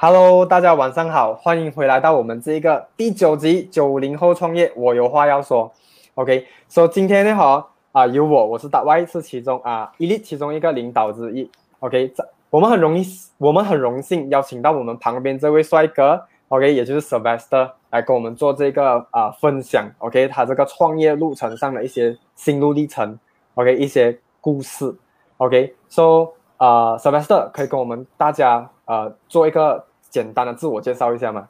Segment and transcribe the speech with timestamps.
[0.00, 5.72] Hello，大家晚上好，欢迎回来到我们这一个第九集九零后创业，我有话要说。
[6.14, 11.50] OK，所、以今天呢哈啊有我，我是大 Y 是其中啊一例其中一个领导之一。
[11.80, 13.02] OK，这我们很容易，
[13.38, 19.90] 我们很荣幸邀请到我们旁边这位帅哥，OK，也就是 Sylvester 来跟我们做这个啊分享。
[19.98, 23.18] OK，他这个创业路程上的一些心路历程
[23.56, 24.94] ，OK，一些故事。
[25.38, 29.87] OK，So 啊 Sylvester 可以跟我们大家呃做一个。
[30.10, 31.48] 简单的自我介绍一下吗？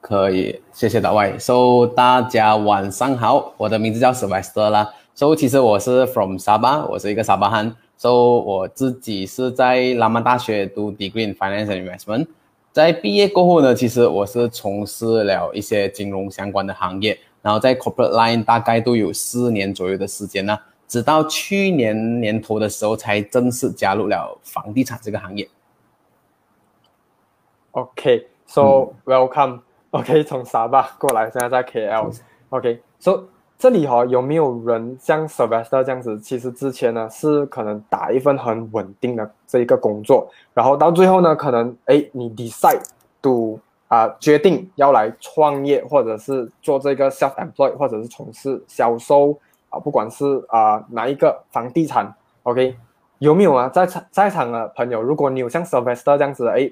[0.00, 1.38] 可以，谢谢大卫。
[1.38, 4.92] So 大家晚上好，我的名字叫 Sylvester 啦。
[5.14, 7.76] So 其实我是 from 沙巴，我是一个沙巴汉。
[7.96, 12.26] So 我自己是在拉曼大学读 Degree in Finance and Investment。
[12.72, 20.58] 在毕业过后呢，其实我是从事了一些金融相关的行业，然后在 Corporate Line 大概都有四年左右的时间呢，
[20.88, 25.46] 直到去年年头的时候才正式加入了房地产这个行业。
[27.72, 29.60] OK，so welcome。
[29.92, 32.14] OK， 从沙巴过来，现在在 KL。
[32.50, 33.24] OK，so
[33.58, 36.18] 这里哈有没有人像 Sylvester 这样子？
[36.20, 42.82] 其实之前呢是可能打一份很稳定的这一个工作，然后到最后呢，可能哎你 decide
[43.22, 43.58] to
[43.88, 49.38] 啊决定要来创业，或者是做这个 self-employed，或者是从事销售
[49.70, 52.76] 啊，不管是啊哪一个房地产，OK，
[53.18, 53.70] 有没有啊？
[53.70, 56.70] 在场在场的朋友，如果你有像 Sylvester 这样子，哎。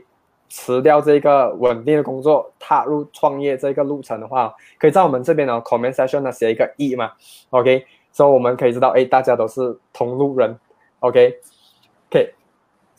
[0.50, 7.12] 辞掉这个稳定的工作，踏入创业这个路程的话，可以在我们这边呢 comment section 呢写一个一嘛
[7.50, 10.58] ，OK，所以我们可以知道，哎，大家都是同路人
[10.98, 12.34] ，OK，OK，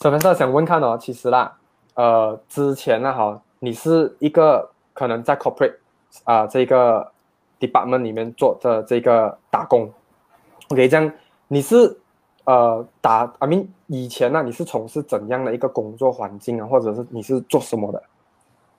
[0.01, 1.57] 首先是想问看哦，其实啦，
[1.95, 5.75] 呃，之前呢哈，你是一个可能在 corporate
[6.23, 7.11] 啊这个
[7.59, 9.91] department 里面做的这个打工
[10.69, 11.11] ，OK，这样
[11.49, 11.97] 你是。
[12.45, 18.01] 呃，打阿明以前呢，你是从事怎样的一个工作环境啊，或者是你是做什么的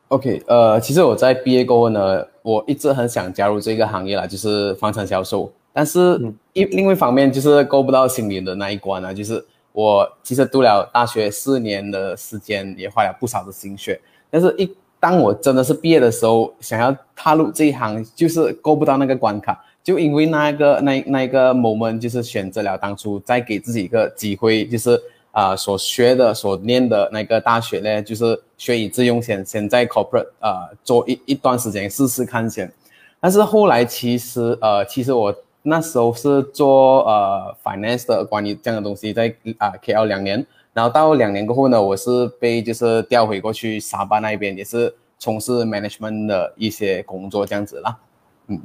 [0.08, 5.50] ？OK，呃，其实我在毕业过后呢，我一直很想加入这个行业啦，就是房产销售。
[5.72, 6.20] 但是
[6.52, 9.42] 一另外一方面就是过不到心里的那一关啊，就是
[9.72, 13.98] 我其实读了大学四年的时间，也花了不少的心血。
[14.28, 19.64] 但是，一当我真的是毕业的时候，想要踏入这一行，就是过不到那个关卡。
[19.84, 25.00] 就因为那个那那个 moment，就是选择了当初再给自己一个机会，就是
[25.32, 32.72] 啊所学的所念的那个大学呢，就是学以致用先，先在 corporate 啊做一一段时间试试看先。
[33.18, 47.98] 但是后来其实呃其实我那时候是做呃 finance 的关于这样的东西，在啊 KL 两年，然后到两年过后呢，我是被就是调回过去沙巴那边，也是从事 management 的一些工作这样子啦，
[48.46, 48.60] 嗯。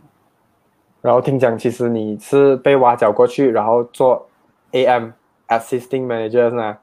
[1.01, 4.27] 然后听讲，其实你是被挖角过去，然后做
[4.71, 5.11] AM
[5.47, 6.77] assisting manager 是吗？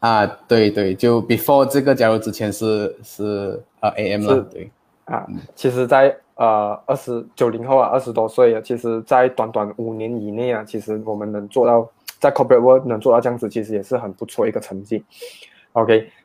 [0.00, 4.70] 啊，对对，就 before 这个加入之前是是呃 AM 了，对。
[5.06, 11.86] 啊，其实，在呃二十九零后啊，二十多岁啊，其实，在短短五年以内啊，其实我们能做到
[12.18, 15.04] 在 corporate world 能做到这样子，其实也是很不错一个成绩。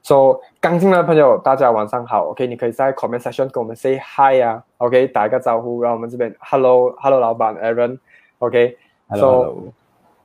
[0.02, 2.30] OK，so 刚进来的朋友，大家晚上好。
[2.30, 4.64] OK，你可以在 comment section 跟我们 say hi 啊。
[4.78, 8.00] OK，打一个招呼，然后我们这边 hello，hello 老板 Aaron。
[8.40, 9.56] OK，so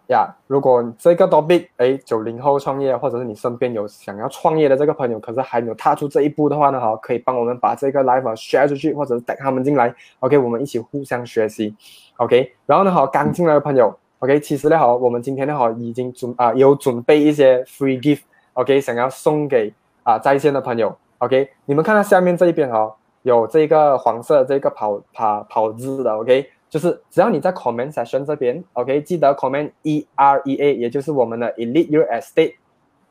[0.09, 9.95] 呀，如果这个 topic 哎九零后创业，或者是你身边有想要创业的这个朋友，可是还没有踏出这一步的话呢，哈，可以帮我们把这个 live share 出去，或者是带他们进来。
[10.21, 11.75] OK，我们一起互相学习。
[12.17, 18.21] OK，然后呢，好，刚进来的朋友，OK，其实呢，好，我们今天呢，好，已经准啊有准备一些 free gift。
[18.55, 19.73] OK，想要送给
[20.05, 32.55] 啊在线的朋友，OK，你们看到下面这一边哦，有这个黄色这个跑跑跑字的，OK，就是只要你在 comment section 这边，OK，记得 comment E R E A，也就是我们的 Elite Real Estate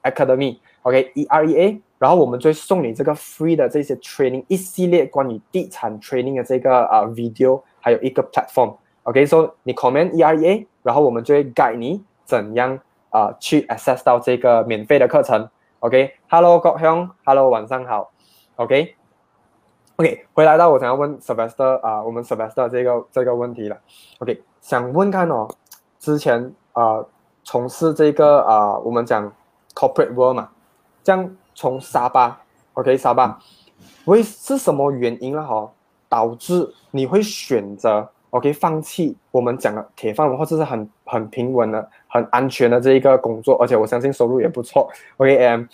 [0.03, 10.37] Academy，OK，E R E A，然后我们就会送你这个 free 的这些 training 一系列关于地产 training 的这个啊 video，还有一个 platform，OK，所以你 comment E R
[10.37, 12.79] E A，然后我们就会 guide 你怎样。
[13.13, 15.47] 啊，去 access 到这个免费的课程
[15.81, 18.11] ，OK？Hello，国兄，Hello，晚上好
[18.55, 23.78] ，OK？OK，回来到我想要问 Sylvester 啊，我们 Sylvester 这个这个问题了
[24.17, 24.41] ，OK？
[24.61, 25.47] 想问看哦，
[25.99, 27.05] 之前啊
[27.43, 29.32] 从事这个啊我们讲
[29.76, 30.49] corporate world 嘛，
[31.03, 32.41] 这样从沙巴
[32.73, 32.97] ，OK？
[32.97, 33.37] 沙巴，
[34.05, 35.72] 为是什么原因了哈，
[36.09, 44.90] 导致你会选择？OK，放弃我们讲的铁饭碗，或者是很很平稳的、很安全的这一个工作，而且我相信收入也不错。
[45.18, 45.66] OK，M，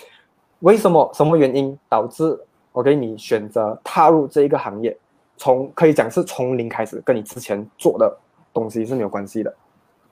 [0.59, 1.09] 为什么？
[1.13, 2.37] 什么原因导致
[2.73, 4.95] OK 你选择踏入这一个行业？
[5.37, 8.17] 从可以讲是从零开始，跟你之前做的
[8.51, 9.55] 东西是没有关系的。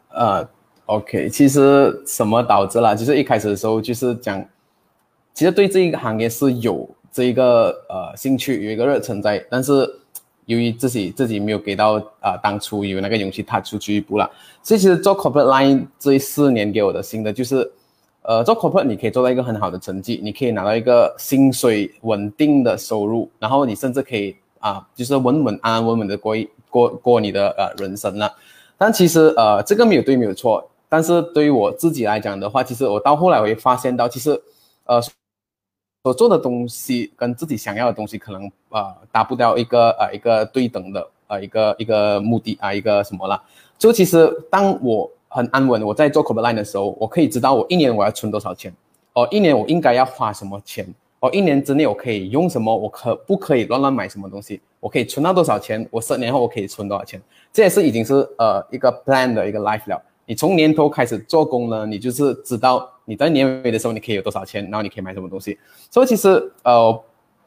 [0.09, 0.47] 呃
[0.85, 2.95] ，OK，其实什么导致了？
[2.95, 4.41] 就是一开始的时候就是讲，
[5.33, 6.89] 其实对这一个行业是有。
[7.09, 9.89] 这一个呃兴趣，有一个热忱在，但是
[10.47, 14.29] 由于自己自己没有给到啊当初有那个勇气踏出去一步了。
[14.63, 17.71] 所以其实做 corporate line 这四年给我的心得就是，
[18.21, 28.29] 呃，做 corporate 你可以做到一个很好的成绩，你可以拿到一个薪水稳定的收入，然后你甚至可以啊，就是稳稳安安稳稳的过一过过你的呃人生了。
[28.77, 34.41] 但其实呃这个没有对没有错，但是对于我自己来讲的话，其实我到后来我会发现到，其实
[34.85, 35.01] 呃。
[36.03, 43.43] 所做的东西跟自己想要的东西可能呃达不到一个呃一个对等的呃一个一个目的啊一个什么啦。
[43.77, 48.73] 就其实当我很安稳，我在做 c o b e line 的时候，我可以知道我一年我要存多少钱，
[49.13, 50.87] 哦，一年我应该要花什么钱，
[51.19, 57.21] 哦，一年之内我可以用什么，我可不可以乱乱买什么东西，我可以存到多少钱，我十年后我可以存多少钱，
[57.51, 60.01] 这也是已经是呃一个 plan 的一个 life 了。
[60.25, 62.89] 你从年头开始做工呢，你就是知道。
[63.09, 65.57] 你在年尾的时候，你可以有多少钱，然后你可以买什么东西。
[65.89, 67.03] 所以其实呃，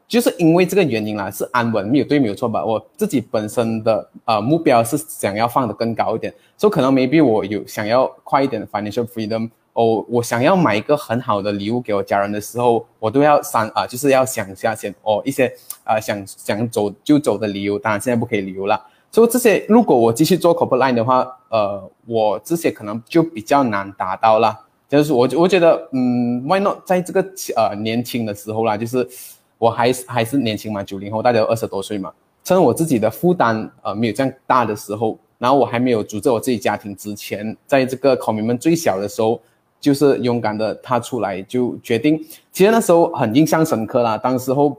[0.08, 2.64] 就是因为这个原因啦，是安稳，没有对，没有错吧？
[2.64, 15.52] 我自己本身的呃目标是想要放得更高一点，所以可能 maybe 我有想要快一点的 financial freedom，哦，我想要买一个很好的礼物给我家人的时候，我都要三啊，就是要想一下先哦一些
[15.84, 18.82] 啊想想走就走的理由，当然现在不可以旅游了。
[19.12, 24.58] 所以这些如果我继续做 corporate line 的话，呃，我这些可能就比较难达到了。
[24.90, 29.08] 就是我，我觉得，嗯，Why not 在这个呃年轻的时候啦，就是
[29.56, 39.40] 我还是还是年轻嘛，九零后，大家都二十多岁嘛，趁我自己的负担呃没有这样大的时候，然后我还没有组织我自己家庭之前，在这个考民们最小的时候，
[39.78, 42.18] 就是勇敢的踏出来，就决定。
[42.50, 44.76] 其实那时候很印象深刻啦，当时候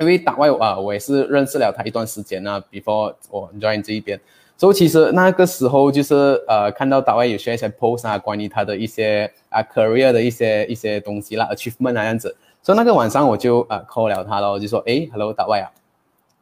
[0.00, 4.20] 因为打外啊，我也是认识了他一段时间啊，before 我 join 这一边。
[4.58, 6.14] 所以其实那个时候就是
[6.48, 12.34] 呃，看到岛外有些一些 post 啊，关于他的一些啊 career 的一些一些东西啦，achievement 那样子。
[12.62, 15.68] 所以那个晚上我就呃 call 了他咯，就说诶 hello 岛外啊。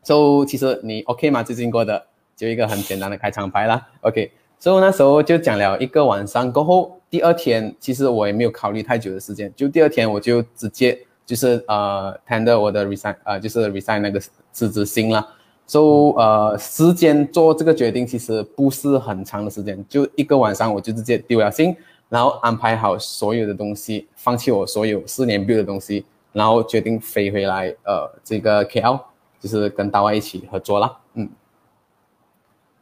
[0.05, 1.43] So 其实你 OK 吗？
[1.43, 2.07] 最近过的
[2.37, 3.89] 就一个很简单的开场白啦。
[4.03, 4.31] OK。
[4.61, 14.19] 所以那时候就讲了一个晚上过后，第二天其实我也没有考虑太久的时间，就第二天我就直接就是呃 tender 我的 resign 呃就是 resign 那个
[14.53, 15.29] 辞职信了。
[15.67, 21.75] 就呃，时间做这个决定其实不是很长的时间，就一个晚上我就直接丢了信，
[22.11, 29.01] 然后安排好所有的东西，放弃我所有四年 build 的东西，然后决定飞回来呃这个 KL，
[29.41, 31.29] 就是跟大外一起合作了，嗯。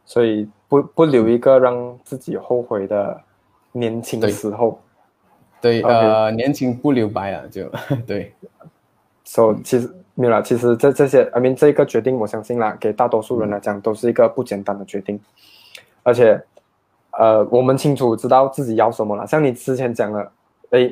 [0.05, 3.21] 所以不不留一个让自己后悔的
[3.71, 4.81] 年轻的时候。
[5.61, 7.71] 对，呃，年轻不留白啊，就
[8.05, 8.33] 对。
[9.23, 9.89] 所以其实。
[10.15, 15.19] 没有啦，其实这这些，I mean 这个决定，我相信啦，给大多数人来讲都是一个不简单的决定，
[16.03, 16.39] 而且，
[17.17, 19.25] 呃，我们清楚知道自己要什么了。
[19.25, 20.31] 像你之前讲了，
[20.69, 20.87] 哎，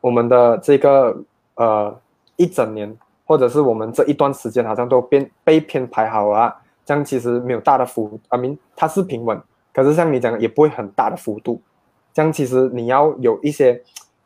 [0.00, 1.14] 我们的这个
[1.56, 1.94] 呃
[2.36, 2.96] 一整年，
[3.26, 9.38] 或者是我们这一段时间，好像都变被编排好了，这样其实没有大的幅，I mean 它是平稳，
[9.74, 11.60] 可是像你讲的，也不会很大的幅度，
[12.14, 13.82] 这样其实你要有一些，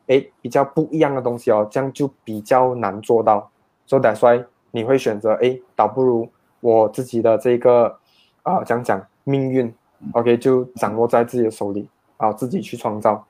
[0.07, 3.51] 哎，比较不一样的东西哦，这样就比较难做到。
[3.87, 6.29] 所以，打衰你会选择哎，倒不如
[6.59, 7.97] 我自己的这个
[8.43, 9.73] 啊，讲讲命运
[10.11, 13.25] ，OK，就掌握在自己的手里啊，自己去创造，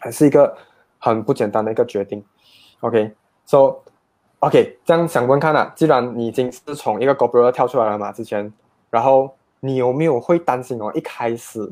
[0.00, 0.56] 还是一个
[0.98, 2.24] 很不简单的一个决定
[2.80, 3.76] ，OK，So
[4.40, 8.52] OK，这样想问看啊，既然你已经是从一个 GoPro 跳出来了嘛，之前，
[8.90, 10.90] 然后你有没有会担心哦？
[10.94, 11.70] 一开始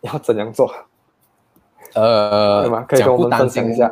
[0.00, 0.72] 要怎样做？
[1.94, 2.84] 呃，对吗？
[2.88, 3.90] 可以跟我们分享一下。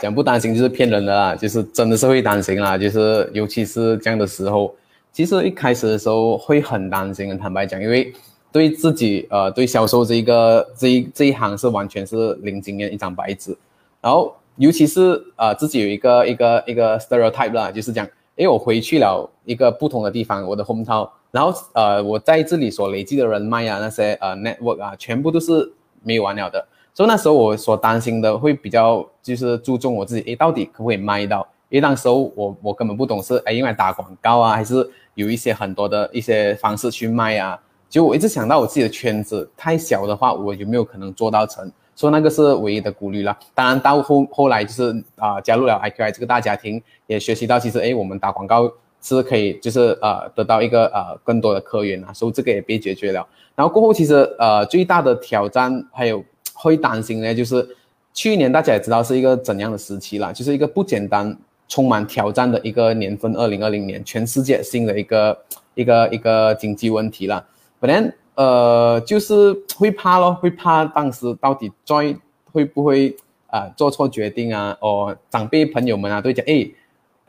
[0.00, 4.74] 讲不担心就是骗人的啦，就是真的是会担心啦，就是尤其是这样的时候，
[5.12, 7.36] 其实一开始的时候会很担心。
[7.38, 8.12] 坦白讲，因为
[8.50, 13.56] 对自己呃对销售这一个这一这一行是完全是零经验，一张白纸。
[14.00, 25.72] 然后尤其是呃自己有一个一个一个 stereotype 啦，就是讲，因为我回去了一个不同的地方，我的 home town，然后呃我在这里所累积的人脉啊，那些呃 network 啊，全部都是
[26.02, 26.66] 没有完了的。
[26.94, 31.46] 所以那时候我所担心的会比较就是注重我自己，诶，到底可不可以卖到？
[31.68, 37.58] 因为那时候我我根本不懂是诶，用来打广告啊，还是有一些很多的一些方式去卖啊。
[37.88, 41.70] 就我一直想到我自己的圈子太小的话，我有没有可能做到成？
[41.94, 43.38] 所以那个是唯一的顾虑啦。
[43.54, 48.70] 当然到后后来就是啊，加入了 IQI 这个大家庭，也学习到其实诶，我们打广告
[49.02, 53.26] 是可以就是呃得到一个呃更多的客源啊，所以这个也被解决了。
[53.54, 56.24] 然后过后其实呃最大的挑战还有。
[56.54, 57.66] 会担心呢，就是
[58.14, 63.34] 去年大家也知道是一个怎样的时期了，就是一个不简单、充满挑战的一个年份。
[63.34, 65.36] 二零二零年，全世界新的一个
[65.74, 67.44] 一个一个经济问题了。
[67.80, 72.14] 本来呃，就是会怕咯，会怕当时到底在
[72.52, 73.16] 会不会
[73.48, 74.76] 啊做错决定啊？
[74.80, 76.64] 哦，长辈朋友们啊都讲，哎，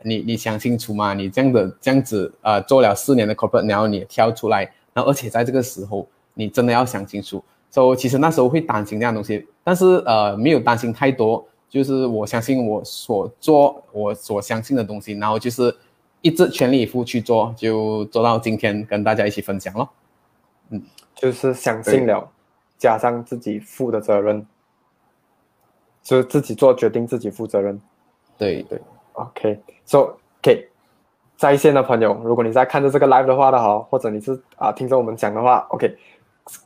[0.04, 1.14] 你你想清楚嘛？
[1.14, 7.42] 你这样的这样子呃做了四年的 corporate，然后你跳出来，然后而且在这个时候，你真的要想清楚。
[7.70, 15.74] 所以其实那时候会担心这样东西，但是呃没有担心太多，就是我相信我所做我所相信的东西，然后就是
[16.20, 19.88] 一直全力以赴去做，就做到今天跟大家一起分享咯。
[20.68, 20.82] 嗯，
[21.14, 22.30] 就是相信了，
[22.78, 24.46] 加上自己负的责任，
[26.02, 27.80] 就自己做决定，自己负责任。
[28.38, 28.80] 对对
[29.14, 30.68] ，OK，So OK，
[31.36, 35.96] 在线的朋友，如果你在看着这个 live 的话的哈，或者你是啊听着我们讲的话，OK。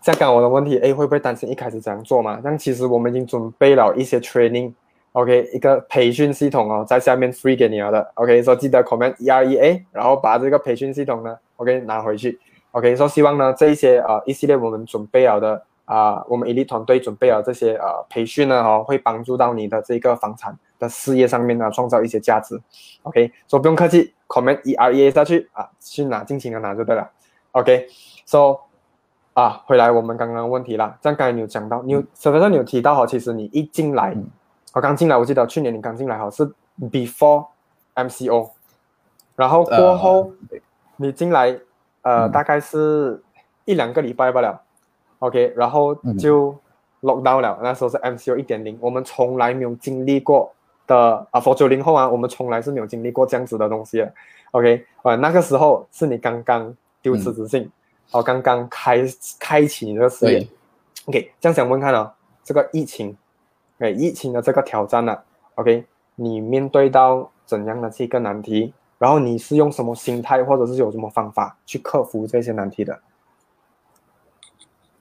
[0.01, 2.41] 再讲我的问题，哎，会不会担心一开始这样做嘛？
[2.43, 12.41] 但其实我们已经准备了一些 training，OK，一个培训系统哦，在下面 free 给你了的，OK，说记得 comment E R E A，然后把这个培训系统呢，OK 拿回去
[12.73, 22.61] ，OK，说希望呢这一些啊一系列我们准备好的啊，我们伊利团队准备了这些呃培训呢，哦，会帮助到你的这个房产的事业上面呢，创造一些价值
[23.03, 27.11] ，OK，所以不用客气，comment E R E A 下去啊，去拿，尽情的拿就对了
[27.53, 28.59] ，OK，So。
[29.35, 30.99] 啊，回来我们刚刚问题啦。
[31.01, 34.13] 像刚才你有讲到，你有首先你有提到哈，其实你一进来，
[34.75, 36.45] 我刚进来，我记得去年你刚进来哈是
[36.91, 37.47] before
[37.95, 38.51] MCO，
[39.37, 40.33] 然后过后
[40.97, 41.57] 你进来
[42.03, 43.23] 呃大概是
[43.65, 44.61] 一两个礼拜罢了
[45.19, 46.53] ，OK，然后就
[47.03, 50.53] lock down 了，那时候是 MCO 一点零，我们从来没有经历过
[50.87, 54.15] 的啊，for 九零后啊，我们从来是没有经历过这样子的东西的
[54.53, 57.71] ，OK，啊那个时候是你刚刚丢辞职信。
[58.11, 59.05] 好，刚刚开
[59.39, 60.49] 开启你的事业
[61.05, 62.11] ，OK，这样想问看哦，
[62.43, 63.15] 这个疫情，
[63.81, 65.15] 哎，疫情的这个挑战呢
[65.57, 65.85] ，OK，
[66.15, 68.73] 你面对到怎样的这个难题？
[68.97, 72.99] 然后你是用什么心态，或者是有什么方法去克服这些难题的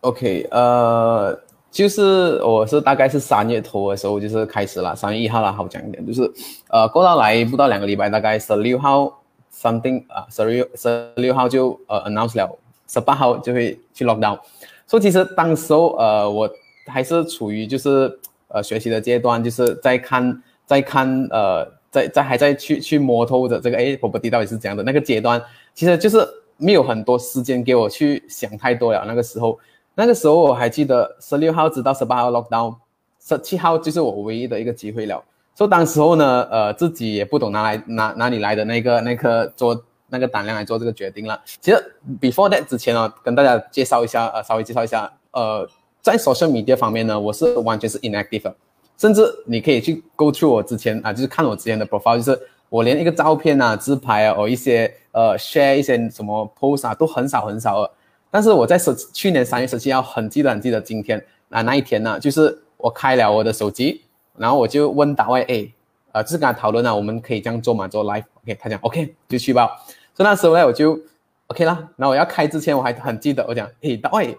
[0.01, 1.39] ？OK，呃，
[1.71, 6.31] 就是我是大概是三月头的时候就是开始了，三月一号了，好讲一点，就是
[6.69, 9.21] 呃过到来不到两个礼拜，大概十六号
[9.53, 12.57] something 啊，十六十六号就呃 announce 了。
[12.89, 14.39] 十八号就会去 lock down，
[14.85, 16.49] 所以其实当时候呃我
[16.85, 25.43] 还是处于就是呃学习的阶段，就是在看在看呃在在还在去去摸透的这个哎 property 到底是怎样的那个阶段，
[25.75, 26.25] 其实就是
[26.55, 29.03] 没有很多时间给我去想太多了。
[29.05, 29.59] 那个时候
[29.97, 32.75] 那个时候我还记得十六号直到十八号 lock down，
[33.19, 35.21] 十七号就是我唯一的一个机会了。
[35.55, 39.83] 所以当时候呢呃自己也不懂哪来哪哪里来的那个那颗做。
[40.09, 41.37] 那个胆量来做这个决定了。
[41.59, 45.69] 其实 before that 之前呢，跟大家介绍一下，呃，稍微介绍一下，呃，
[46.01, 48.53] 在 social media 方面呢，我是完全是 inactive，
[48.97, 57.91] 甚至你可以去 go through 我之前啊，就是看我之前的 profile，就是我连一个照片啊、自拍啊，或一些呃 share 一些什么 post 啊，都很少很少了。
[58.29, 64.01] 但是我在十去年三月十七号很记得很记得今天啊那一天呢，就是我开了我的手机，
[64.35, 65.71] 然后我就问大卫，哎，
[66.11, 69.67] 呃，就是跟他讨论啊，我们可以这样做嘛，做 live，OK，他讲 OK 就去吧。
[70.13, 70.99] 所以那时候呢，我就
[71.47, 71.89] OK 啦。
[71.95, 74.37] 然后我要开之前，我还很记得，我讲，嘿，大卫，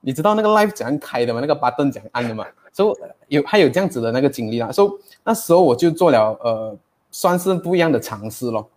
[0.00, 1.40] 你知道那个 live 怎样开的吗？
[1.40, 2.46] 那个 button 怎样按的吗？
[2.72, 2.92] 所
[3.28, 4.70] 以有还有这样子的那个经历啦。
[4.70, 4.90] 所以
[5.24, 6.76] 那时候我就做了呃，
[7.10, 8.68] 算是不一样的尝试咯，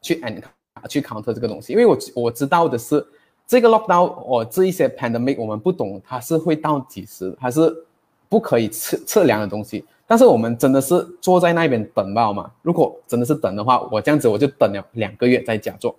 [0.00, 0.42] 去 and
[0.88, 1.72] 去 counter 这个东西。
[1.72, 3.04] 因为我我知道的是，
[3.46, 7.84] 这个 lockdown 我这一些 pandemic 我们不懂它是会到几时，它是
[8.28, 9.84] 不可以测测量的东西。
[10.06, 12.50] 但是我们真的是坐在那边等吧嘛？
[12.60, 15.94] 如果真的是等的话，我这样子我就等了两个月在家做，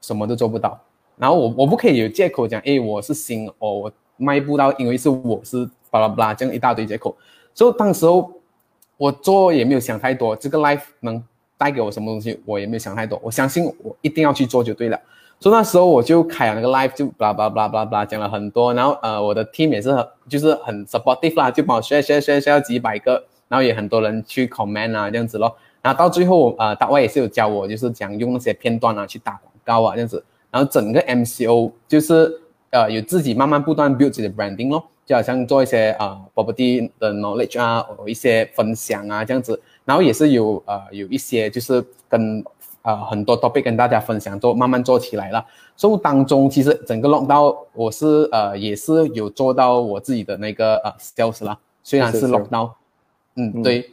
[0.00, 0.80] 什么都做不到。
[1.16, 7.16] 然后我我不可以有借口讲，哎，我是新哦，我迈不到，因为是我是巴拉巴拉这样一大堆借口。
[7.54, 8.32] 所以当时候
[8.96, 11.22] 我做也没有想太多，这个 life 能
[11.56, 13.20] 带给我什么东西，我也没有想太多。
[13.22, 15.00] 我相信我一定要去做就对了。
[15.44, 18.72] 所以那时候我就开了那个 live，就巴拉巴拉巴拉巴拉讲了很多。
[18.72, 23.22] 然后呃，我的 team 也是很就是很 supportive 啦，就帮我 share share share share 几百个。
[23.48, 25.54] 然后也很多人去 comment 啊，这样子咯。
[25.82, 30.24] 然后到最后，呃，大外也是有教我，就是讲用那些片段啊去打广告啊，这样子。
[30.50, 39.60] 然后整个 MCO 就是呃有自己慢慢不断 build 自己的 branding 咯，就好像做一些啊 property 的 knowledge 啊，有一些分享啊这样子。
[39.84, 42.42] 然后也是有呃有一些就是跟
[42.84, 45.44] 呃很多 topic 跟大家分享，做慢慢做起来了。
[45.76, 52.70] 所以当中其实整个 lock down 我是呃也是有做到我自己的那个呃 sales 啦，虽然是 lock down。
[53.36, 53.90] 嗯，对，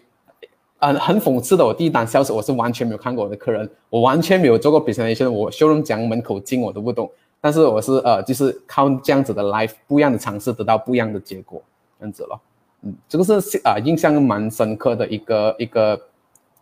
[0.77, 11.60] 呃，很讽刺的，我第一单销售我是完全没有看过我的客人，我完全没有做过 presentation，我修容讲门口进我都不懂，但是我是呃，就是靠这样子的 life 不一样的尝试得到不一样的结果，
[12.00, 12.39] 这样子咯。
[12.83, 16.00] 嗯，这个是啊，印象蛮深刻的一个一个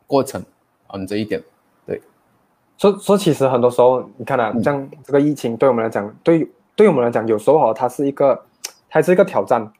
[0.07, 0.41] 过程，
[0.93, 1.43] 嗯，这一点，
[2.79, 8.41] 对，说说其实很多时候你看啊，像这个疫情对我们来讲，对对我们来讲，有时候哈，它是一个，
[8.89, 9.71] 它是一个挑战。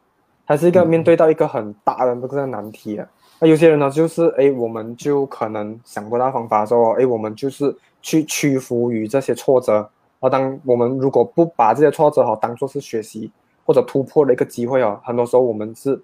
[0.46, 3.06] 它是一个面对到一个很大的这个难题啊
[3.38, 9.88] 那有些人呢，就是哎，我们就可能想不到方法说，哎，我们就是去屈服于这些挫折。
[10.18, 13.30] 而当我们如果不把这些挫折哈当做是学习
[13.64, 16.02] 或者突破的一个机会哦，很多时候我们是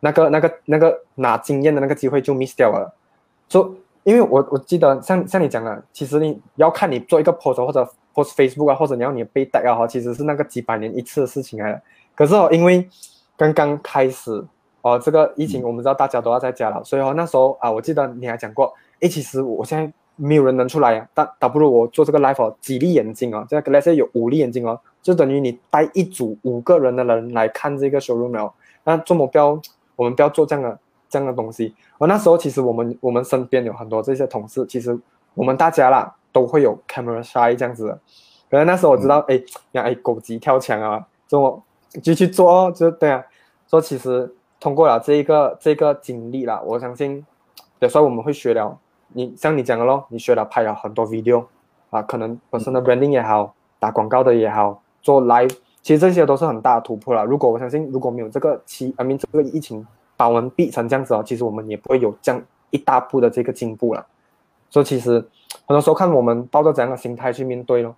[0.00, 2.94] 那个那个那个拿经验的那个机会就 miss 掉了。
[3.48, 3.74] 说，
[4.06, 7.82] 因为我我记得像像你讲的，其实你要看你做一个 post 或者
[8.14, 11.82] post Facebook 啊，或者你要你背带啊哈，其实是那个几百年一次的事情来的。
[12.14, 12.88] 可是哦，因为
[13.36, 14.44] 刚刚开始
[14.82, 28.54] 哦，这个疫情我们知道大家都要在家了，所以哦那时候啊，我记得你还讲过，哎，其实我现在没有人能出来，但倒不如我做这个 live 哦，几粒眼睛哦，这个 let's say 有五粒眼睛哦，就等于你带一组五个人的人来看这个 showroom 了。
[28.84, 29.60] 那做目标，
[29.96, 31.74] 我们不要做这样的这样的东西。
[31.98, 34.98] 而那时候其实我们我们身边有很多这些同事，其实
[35.34, 37.98] 我们大家啦都会有 camera shy 这样子的。
[38.50, 41.62] 可能那时候我知道，哎，像哎狗急跳墙啊，这么。
[42.02, 43.24] 就去做哦，就对啊。
[43.70, 47.24] 说其实通过了这一个这个经历啦，我相信，
[47.78, 48.78] 有时候我们会学了。
[49.14, 51.46] 你像你讲的咯，你学了拍了很多 video
[51.88, 57.24] 啊，可能本身的 branding 也好，打广告的也好，做 live，其实这些都是很大的突破了。
[57.24, 59.86] 如果我相信，如果没有这个期，I mean 这个疫情
[60.16, 64.06] 把我们逼成这样子哦，其实我们也不会有这样一大步的这个进步了。
[64.70, 65.12] 所以其实
[65.66, 67.94] 很多时候看我们抱着怎样的心态去面对咯。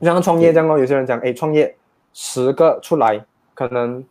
[0.00, 1.76] 像创业这样咯，有些人讲，哎，创业。
[2.14, 4.04] 十个出来，可能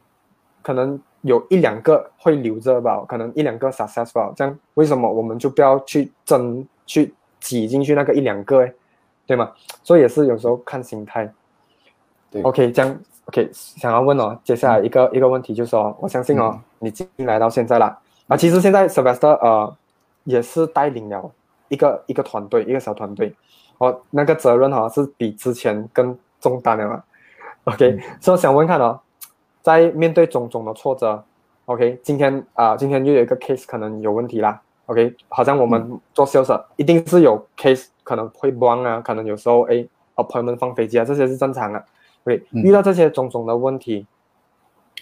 [0.64, 4.34] 可能有一两个会留着吧，可能一两个 successful。
[4.36, 8.64] 这样为什么我们就不要去争去挤进去那个一两个？
[8.64, 8.74] 哎，
[9.28, 9.52] 对吗？
[9.84, 11.32] 所以也是有时候看心态。
[12.32, 19.76] 对，OK，这样 OK，想要问哦，接下来一个一个问题就是说，我相信哦，你进来到现在了啊，其实现在 Sylvester 呃
[20.24, 21.30] 也是带领了
[21.68, 23.36] 一个一个团队，一个小团队，
[23.78, 27.04] 哦，那个责任哈是比之前更重担的嘛。
[27.66, 29.00] OK，所以想问看哦，
[29.62, 31.24] 在面对种种的挫折
[31.66, 41.86] ，OK，今天啊，今天又有一个 case 可能有问题啦，OK，好像我们做 sales 一定是有 case 可能会崩啊，可能有时候哎，哦朋友们放飞机啊，这些是正常的
[42.24, 44.06] ，OK，遇到这些种种的问题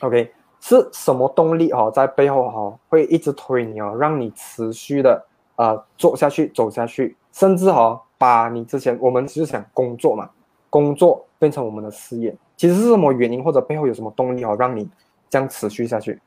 [0.01, 10.29] ，OK，是什么动力哦，在背后哈会一直推你哦，让你持续的啊做下去，走下去，甚至哈把你之前我们是想工作嘛，
[10.69, 12.35] 工作变成我们的事业。
[12.57, 14.85] 其实是什么原因，或者背后有什么动力哦，让你
[15.29, 16.19] 这样持续下去？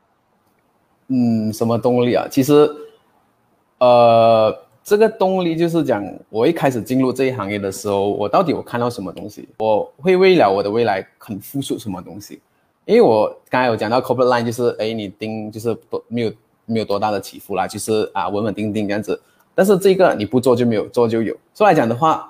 [1.08, 2.26] 嗯，什么动力啊？
[2.30, 2.66] 其实，
[3.76, 9.48] 呃，这个动力就是讲，我一开始进入这一行业的时候，我到底我看到什么东西？
[9.58, 12.40] 我会为了我的未来肯付出什么东西？
[12.84, 16.32] 因为我刚才有讲到 corporate line，就是哎，你盯就是多没有
[16.66, 19.20] 没有多大的起伏啦，就是啊稳稳定定这样子。
[19.54, 21.36] 但是这个你不做就没有，做就有。
[21.54, 22.28] 说来讲的话，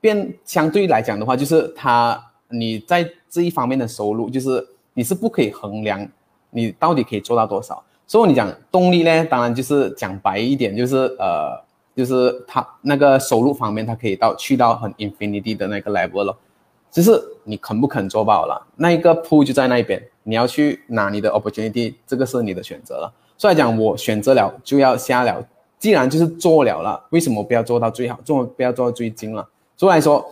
[0.00, 2.22] 变相对来讲的话，就是它。
[2.52, 6.04] 你在这一方面的收入，就是你是不可以衡量
[6.50, 7.80] 你到底可以做到多少。
[8.08, 11.56] 所以你讲动力呢，当然就是讲白一点，就是呃，
[12.00, 16.34] 就是他那个收入方面，他可以到去到很 infinity 的那个 level 了。
[16.90, 23.12] 就是你肯不肯做到了，那一个铺就在那边，你要去拿你的 opportunity，这个是你的选择了。
[23.36, 25.46] 所以讲我选择了就要下了，
[25.78, 29.46] 既然就是做了了，为什么不要做到最好，做不要做到最精了？
[29.76, 30.24] 所以来说。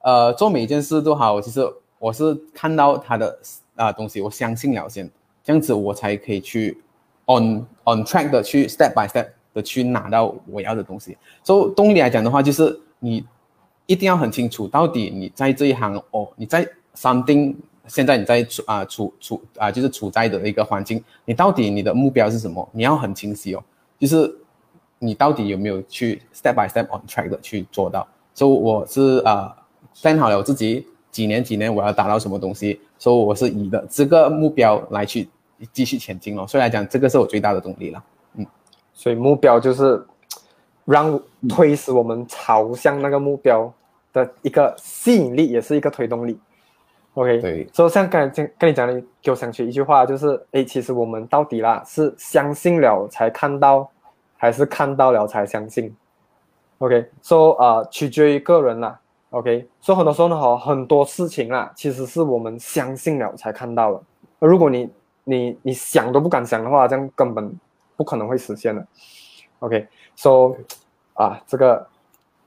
[0.00, 1.60] 呃，做每一件事都好，其实
[1.98, 3.36] 我是看到他的
[3.74, 5.10] 啊东西，我相信了先，
[5.42, 6.80] 这样子我才可以去
[7.26, 9.26] on on track 的去 step by step
[9.62, 11.16] 去拿到我要的东西。
[11.42, 13.24] 所以动力来讲的话，就是你
[13.86, 17.54] 一定要很清楚，到底你在这一行哦，你在 something
[17.86, 22.68] 现在你在啊处处啊就是处在的一个环境，你到底你的目标是什么？
[22.72, 23.62] 你要很清晰哦，
[23.98, 24.34] 就是
[24.98, 28.06] 你到底有没有去 step by step on track 的去做到？
[28.34, 29.54] 所以我是啊。
[29.94, 35.28] 算好了我自己几年几年我要达到什么东西，所以我是以的这个目标来去
[35.72, 36.46] 继续前进哦。
[36.46, 38.04] 所以来讲，这个是我最大的动力了。
[38.98, 40.04] 嗯，所以目标就是
[40.84, 43.72] 让推使我们朝向那个目标
[44.12, 46.38] 的一个吸引力，也是一个推动力。
[47.14, 47.68] OK，对。
[47.72, 53.88] 所以像刚才跟你讲的，给我想起一句话，就是哎，其实我们到底啦是相信了才看到，
[54.36, 55.94] 还是看到了才相信
[56.78, 58.98] ？OK，说啊，取决于个人啦。
[59.30, 64.00] OK，所以很多时候呢，哈，很多事情啊，其实是我们相信了才看到的。
[64.38, 64.88] 如果你
[65.24, 67.52] 你你想都不敢想的话，这样根本
[67.98, 68.86] 不可能会实现的。
[69.58, 70.56] OK，说
[71.12, 71.86] 啊，这个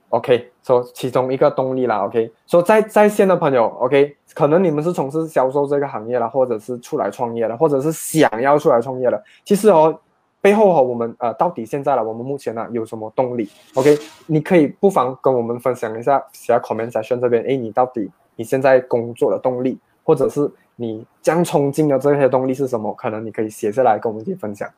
[0.08, 2.04] OK，说其中一个动力啦。
[2.04, 9.22] OK，说在在线的朋友，OK，可能你们是从事销售这个行业了，或者是出来创业了，或者是想要出来创业了。
[9.44, 9.96] 其实哦。
[10.42, 17.44] 背后哈，我们呃，到底现在了，我们目前呢有什么动力？OK，你可以不妨跟我们分享一下，写在 comment section 这边。
[17.46, 22.92] 哎，你到底你现在工作的动力，或者是你将冲劲的这些动力是什么？
[22.94, 24.68] 可能你可以写下来跟我们一起分享。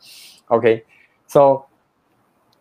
[0.47, 1.63] OK，So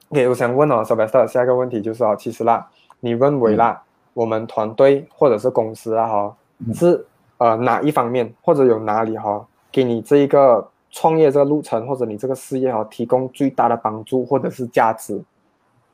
[0.10, 2.70] OK，我想问哦，小白色，下一个问题就是哦，其实啦，
[3.00, 6.38] 你认为啦，我们团队或者是公司啊哈，
[6.74, 7.06] 是
[7.38, 15.20] 呃哪一方面或者有哪里哈，给你这一个创业这个路程或者你这个事业哈，提供最大的帮助或者是价值？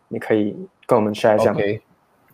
[0.10, 1.52] 你可以跟我们 share 一下。
[1.52, 1.82] OK，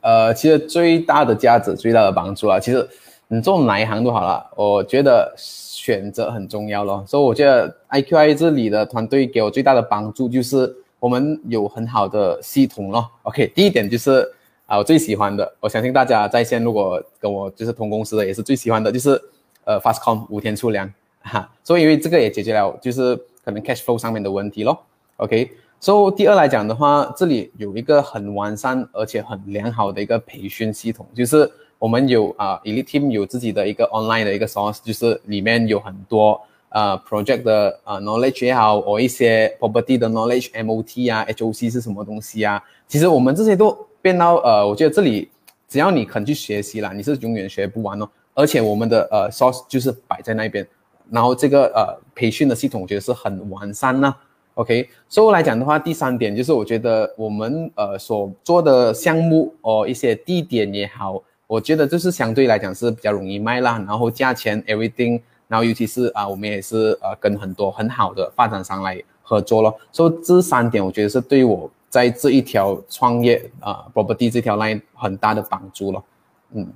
[0.02, 2.88] 呃，其实最大的价值、最大的帮助啊，其实
[3.28, 7.04] 你做哪一行都好了，我觉得选择很重要咯。
[7.08, 13.10] 所以我觉得 IQI 这里的团队给我最大的帮助就是我们有很好的系统咯。
[13.24, 14.32] OK，第一点就是
[14.68, 19.20] 啊，我最喜欢的，我相信大家在线如果跟我就是同公司的也是最喜欢的，就是
[19.64, 21.50] 呃 FastCom 五天出粮哈。
[21.64, 24.78] 所以因为这个也解决了就是可能 cash flow 上面的问题咯。
[25.18, 25.52] OK。
[25.78, 31.52] 所以第二来讲的话，这里有一个很完善而且很良好的一个培训系统，就是
[31.86, 42.60] 我们有啊，Elite Team 有自己的一个 online 的一个 source，就是里面有很多呃 project 的呃 knowledge 也好，或一些 property 的 knowledge，MOT 啊，HOC 是什么东西啊？
[42.88, 45.30] 其实我们这些都变到呃，我觉得这里
[45.68, 48.10] 只要你肯去学习啦，你是永远学不完哦。
[48.34, 50.68] 而且我们的呃 source 就是摆在那边，
[51.12, 54.12] 然后这个呃培训的系统我觉得是很完善呢。
[54.56, 69.76] OK，所以来讲的话，第三点就是我觉得我们呃所做的项目哦，一些地点也好，我觉得就是相对来讲是比较容易卖啦，然后价钱 everything，然后尤其是啊，我们也是呃跟很多很好的发展商来合作咯。
[69.92, 76.04] 所以这三点我觉得是对我在这一条创业啊 property 这条 line 很大的帮助了。
[76.52, 76.68] 嗯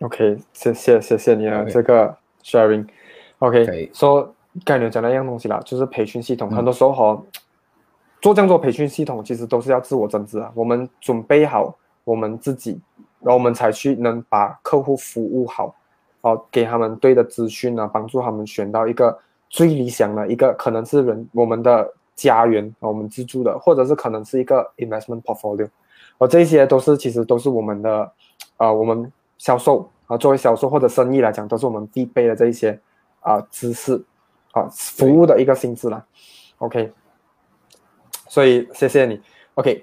[0.00, 2.86] ，OK，谢谢谢谢你啊这个 sharing。
[3.38, 4.34] OK，说。
[4.64, 6.50] 刚才讲的一样东西啦，就是培训系统。
[6.50, 7.22] 很多时候哈，
[8.20, 10.50] 做这样做培训系统，其实都是要自我增值啊。
[10.56, 12.80] 我们准备好我们自己，
[13.20, 15.74] 然后我们才去能把客户服务好，
[16.22, 25.68] 哦，给他们对的资讯啊，帮助他们选到一个最理想的一个，可能是人我们的家园啊，我们自住的，或者是可能是一个 investment portfolio，
[26.18, 28.12] 哦，这些都是其实都是我们的，
[28.56, 32.80] 呃，我们销售啊，作为销售或者生意来讲，都是我们必备的这一些
[33.20, 34.04] 啊知识。
[34.52, 36.04] 啊，服务的一个性质啦
[36.58, 36.92] ，OK，
[38.26, 39.20] 所以谢谢你
[39.54, 39.80] ，OK，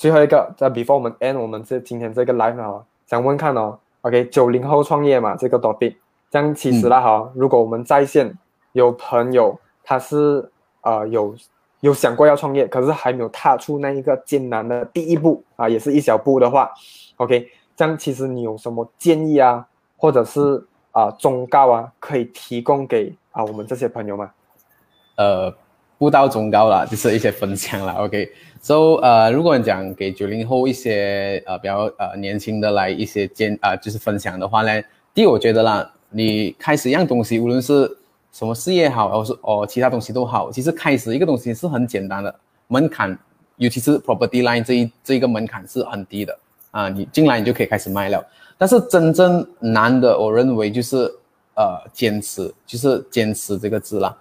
[0.00, 5.94] 最后一个在 before 我们 end 我们这今天这个 live 哈，想问看哦，OK，九零后创业嘛，这个 topic，
[6.30, 8.34] 这样其实啦哈，如果我们在线
[8.72, 11.34] 有朋友他是呃有
[11.80, 16.72] 有想过要创业，可是还没有踏出那一个艰难的第一步啊，也是一小步的话
[17.16, 19.66] ，OK，这样其实你有什么建议啊，
[19.98, 23.14] 或者是啊忠告啊，可以提供给？
[23.32, 24.30] 啊，我们这些朋友吗，
[25.18, 25.54] 呃，
[26.00, 27.92] 不到中高了，就是一些分享了。
[28.00, 34.82] OK，So，呃，如果你讲给九零后一些呃比较呃年轻的来一些建啊，就是分享的话呢，
[35.12, 37.98] 第一，我觉得啦，你开始一样东西，无论是
[38.32, 42.34] 什么事业好，或是哦其他东西都好，其实开始一个东西是很简单的，
[42.68, 43.18] 门槛，
[43.56, 46.34] 尤其是 property line 这一这一个门槛是很低的
[46.70, 48.26] 啊，你进来你就可以开始卖了。
[48.56, 51.14] 但是真正难的，我认为就是。
[51.56, 54.16] 呃，坚持就是坚持这个字啦，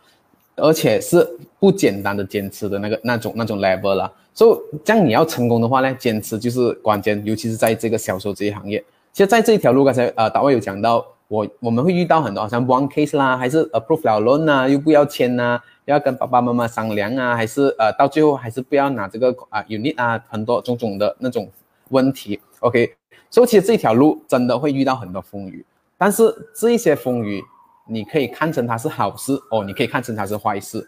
[0.60, 1.28] 而且是
[1.60, 4.12] 不简单的坚持的那个那种那种 level 啦。
[4.34, 8.84] 所以这样你要成功的话呢，坚持就是关键，尤其是在这个销售这一行业。
[9.12, 21.50] 其实，在这一条路，刚才呃，大卫有讲到，我我们会遇到很多，好像 one case 啦，还是 approve 了 loan 啊，又不要签呐，要跟爸爸妈妈商量啊，还是呃，到最后还是不要拿这个啊 unit 啊，很多种种的那种
[21.90, 22.40] 问题。
[22.60, 22.94] OK，
[23.30, 25.66] 所以其实这条路真的会遇到很多风雨。
[25.98, 27.44] 但是这一些风雨，
[27.90, 30.88] 你可以看成它是好事哦，你可以看成它是坏事。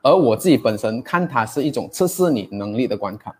[0.00, 3.34] 而我自己本身看它是一种测试你能力的关卡，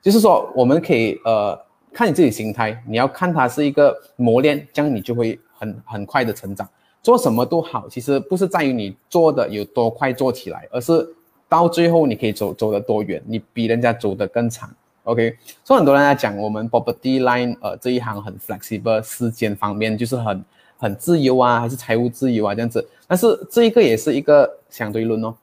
[0.00, 1.56] 就是说我们可以呃
[1.92, 6.66] 看你自己心态，你要看它是一个磨练，这样你就会很很快的成长。
[7.02, 11.06] 做什么都好，其实不是在于你做的有多快做起来，而是
[11.46, 14.68] 到最后你可以走走得多远，你比人家走得更长。
[15.04, 20.42] OK，所以很多人在讲我们 property line 呃这一行很 flexible，时间方面就是很。
[20.78, 22.88] 很自由啊，还是财务自由啊，这样子。
[23.06, 25.34] 但是这一个也是一个相对论哦。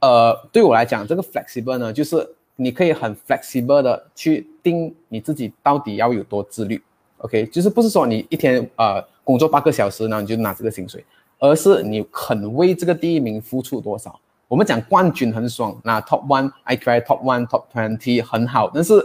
[0.00, 6.80] 呃，对我来讲，这个 flexible 呢，就是你可以很 flexible 的去定你自己到底要有多自律。
[7.18, 11.04] OK，就是不是说你一天呃工作八个小时，然后你就拿这个薪水，
[11.38, 14.18] 而是你肯为这个第一名付出多少。
[14.46, 19.02] 我们讲冠军很爽，那 top one，IQI top one，top twenty 很好，但是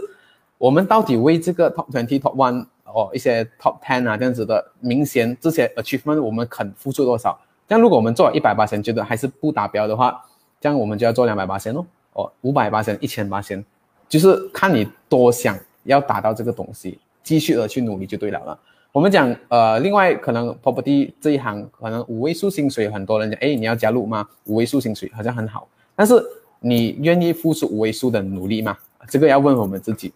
[0.58, 2.66] 我们到底为这个 top twenty，top one？
[2.94, 7.38] 哦，一些 top ten 啊这样子的明显这些 achievement 我们肯付出多少？
[7.68, 10.22] 这样如果我们做一百八千觉得还是不达标的话，
[10.60, 13.64] 这样我们就要做两百八千哦，哦五百八千一千八千，
[14.08, 18.58] 就是看你多想要达到这个东西，继续的去努力就对了了。
[18.92, 24.28] 我们讲呃，另外可能 property 这一行可能五位数薪水，很多人讲哎你要加入吗？
[24.44, 26.22] 五位数薪水好像很好，但是
[26.60, 28.76] 你愿意付出五位数的努力吗？
[29.08, 30.12] 这个要问我们自己，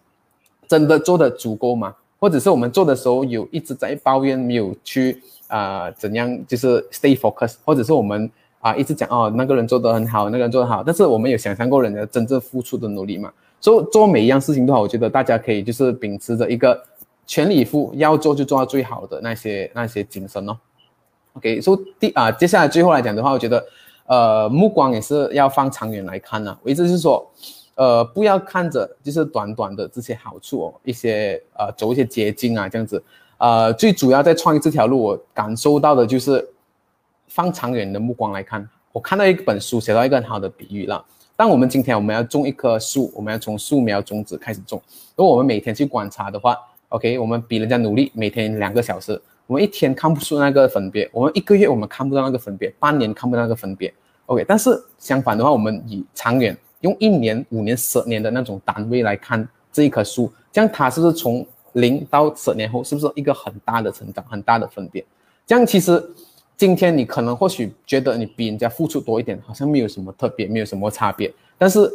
[0.67, 1.95] 真的做的足够吗？
[2.19, 13.31] 或者是我们做的时候有一直在抱怨，没有去啊怎样，就是 stay focus，或者是我们啊一直讲哦那个人做得很好，那个人做得好，但是我们有想象过人家真正付出的努力嘛？
[13.61, 13.81] 所？
[13.81, 16.81] 以做每一样事情的话，我觉得大家可以就是秉持着一个
[17.25, 20.57] 全力以赴，要做就做到最好的那些那些精神哦。
[21.33, 23.63] OK，所以第啊接下来最后来讲的话，我觉得
[24.07, 26.57] 呃目光也是要放长远来看呢。
[26.63, 27.29] 我意思是说。
[27.77, 33.01] 呃，不要看着就是短短的这些好处哦，一些呃走一些捷径啊这样子，
[33.37, 36.43] 呃，最主要在创业这条路，我感受到的就是
[37.27, 38.67] 放长远的目光来看。
[38.91, 41.05] 我看到一本书写到一个很好的比喻了。
[41.35, 44.81] 当我们今天我们要种一棵树，我们要从树苗种子开始种。
[45.15, 46.57] 如果我们每天去观察的话
[46.89, 53.93] ，OK，我们比人家努力，每天两个小时，我们一天看不出那个分别，我们一个月我们看不到那个分别，半年看不到那个分别
[54.25, 54.43] ，OK。
[54.47, 56.57] 但是相反的话，我们以长远。
[56.81, 65.03] 用一年、五年、十年的那种单位来看这一棵树，这样它是不是从零到十年后，是不是一个很大的成长、很大的分别？
[65.45, 66.03] 这样其实
[66.55, 71.33] 今天你可能或许觉得你比人家付出多一点，好像没有什么特别，没有什么差别。
[71.57, 71.91] 但是，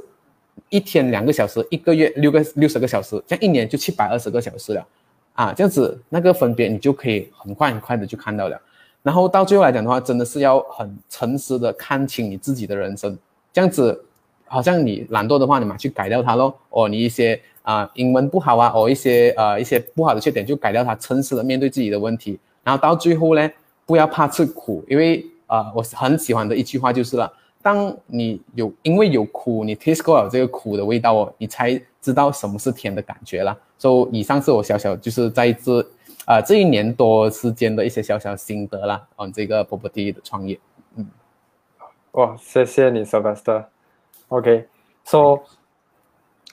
[0.68, 4.86] 一天两个小时，一个月六个六十个小时，这样一年就七百二十个小时了
[5.34, 5.52] 啊！
[5.52, 8.60] 这样子那个分别你就可以很快很快的就看到了。
[9.02, 13.18] 然后到最后来讲的话，真的是要很诚实的看清你自己的人生，
[13.52, 14.04] 这样子。
[14.52, 16.54] 好像你懒惰的话，你嘛去改掉它咯。
[16.68, 22.38] 哦，你一些啊英文不好啊，哦一些呃一些不好的缺点就改掉它，诚实的面对自己的问题。
[22.62, 23.50] 然后到最后呢，
[23.86, 33.58] 不要怕吃苦，因为啊我很喜欢的一句话就是了，当你有因为有苦，你 taste 过了这个苦的味道哦，你才知道什么是甜的感觉了。
[33.78, 35.80] 所以以上是我小小就是在这
[36.24, 40.58] 啊这一年多时间的一些小小心得啦，哦这个 property 的创业，
[40.96, 41.06] 嗯，
[42.12, 43.64] 哇，谢谢你，Sylvester。
[44.32, 45.40] OK，so，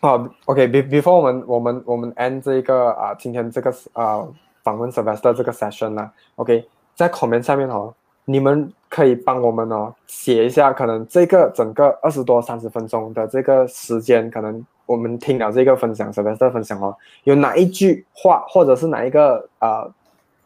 [0.02, 4.28] 啊，OK，be before 我们我们我们 end 这个啊，今天这个啊
[4.64, 7.94] 访问 Sylvester 这个 session 呢，OK，在 comment 下面哦，
[8.26, 19.88] 你们可以帮我们哦写一下，可能这个整个二十多三十分钟的这个时间，可能我们听了这个分享，Sylvester 分享哦，有哪一句话，或者是哪一个啊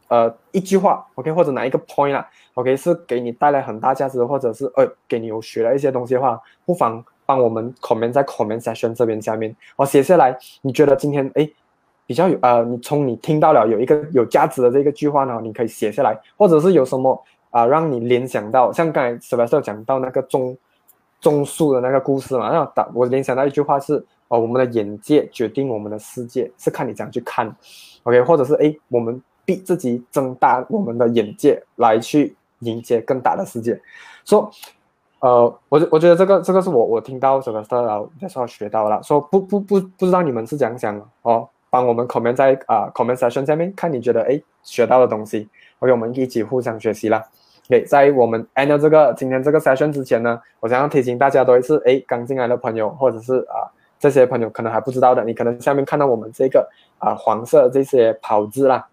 [0.07, 7.03] 呃一句话，OK，或者哪一个 point 啊，OK，是给你带来很大价值，或者是呃给你有学了一些东西的话，不妨。
[7.33, 10.37] 帮我们 comment 在 comment section 这边下面，我写下来。
[10.61, 11.49] 你觉得今天哎
[12.05, 17.19] 比较有呃，你从你听到了有一个有价值的这个句话呢，你可以写下来，或者是有什么
[17.49, 20.55] 啊让你联想到，像刚才 s 不 b 讲到那个种
[21.19, 23.95] 种树的那个故事嘛，那打我联想到一句话是
[24.27, 27.51] 哦，我们的眼界决定我们的世界，是看你怎样去看
[28.03, 33.81] ，OK，或者是哎我们逼自己增大我们的眼界来去迎接更大的世界，
[34.23, 34.51] 说。
[35.23, 45.47] 呃，我我觉得这个这个是我我听到什么然后那时候学到了，说不不不不知道你们是怎样想的哦，帮我们 comment 在啊 comment section 下面看你觉得哎学到的东西
[45.79, 47.23] ，OK 我们一起互相学习啦。
[47.69, 58.85] OK 在我们 end 这个今天这个 session 之前呢，我想要提醒大家多一次，哎刚进来的朋友或者是啊这些朋友可能还不知道的，你可能下面看到我们这个啊黄色这些跑字啦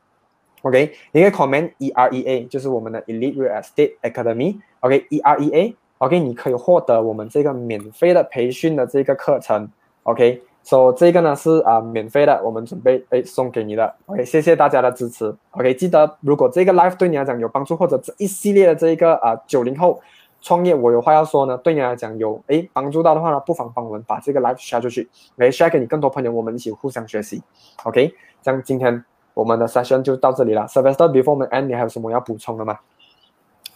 [0.63, 5.51] ，OK 你可以 comment E R E A 就是我们的 Elite Real Estate Academy，OK E R E
[5.53, 5.77] A。
[6.01, 9.69] OK，你可以获得我们这个免费的培训的这个课程。
[10.05, 13.95] OK，所以这个呢是啊免费的，我们准备诶送给你的。
[14.07, 15.35] OK，谢谢大家的支持。
[15.51, 20.01] OK，记得如果这个 live 对你来讲有帮助，或者这一系列的这一个啊九零后
[20.41, 27.43] 创业，我有话要说呢，对你来讲有诶帮助到的话呢，不妨帮我们把这个 live share 出去，来 share 给你更多朋友，我们一起互相学习。
[27.85, 28.11] OK，
[28.41, 30.67] 这样今天我们的 session 就到这里了。
[30.67, 32.79] s e v e s t e r before 我们 end，你还有什么要补充的吗？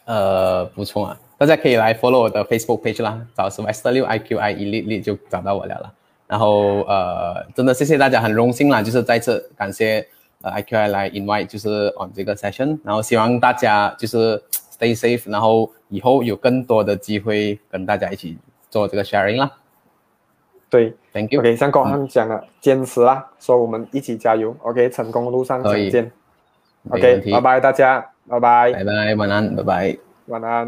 [0.04, 1.18] 呃，补充啊。
[1.36, 5.92] 大家可以来 follow 我的 Facebook page 啦，找是 Wester 六 IQI 一粒粒就找到我了啦。
[6.26, 10.06] 然后呃，真的谢谢大家，很荣幸啦，就是再次感谢
[10.42, 12.78] 呃 IQI 来 invite，就是 on 这个 session。
[12.84, 14.42] 然后希望大家就是
[14.78, 18.38] stay safe，然后以后有更多的机会跟大家一起
[18.70, 19.50] 做这个 sharing 啦。
[20.70, 21.40] 对，Thank you。
[21.40, 24.56] OK，像刚刚讲了，坚持啦，说我们一起加油。
[24.62, 26.10] OK，成功路上再见。
[26.90, 28.66] OK，拜拜大家， บายบาย
[29.20, 29.84] วันนั้นบายบาย
[30.32, 30.66] วันนั้น